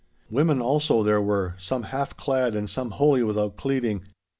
[0.31, 4.07] Women also there were, some half clad and some wholly without cleading.